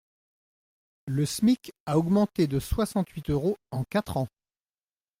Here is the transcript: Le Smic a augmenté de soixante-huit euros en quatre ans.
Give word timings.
Le 1.05 1.27
Smic 1.27 1.73
a 1.85 1.99
augmenté 1.99 2.47
de 2.47 2.59
soixante-huit 2.59 3.29
euros 3.29 3.59
en 3.69 3.83
quatre 3.83 4.17
ans. 4.17 4.29